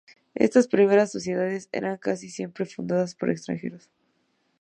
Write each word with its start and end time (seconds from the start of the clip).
Estas 0.33 0.67
primeras 0.67 1.11
sociedades 1.11 1.69
eran 1.71 1.97
casi 1.99 2.27
siempre 2.31 2.65
fundadas 2.65 3.13
por 3.13 3.29
extranjeros. 3.29 3.91